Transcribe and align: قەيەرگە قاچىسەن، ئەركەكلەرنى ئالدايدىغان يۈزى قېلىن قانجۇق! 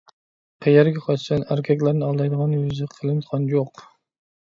قەيەرگە 0.65 1.01
قاچىسەن، 1.07 1.43
ئەركەكلەرنى 1.49 2.07
ئالدايدىغان 2.07 2.55
يۈزى 2.57 2.89
قېلىن 2.95 3.21
قانجۇق! 3.29 3.85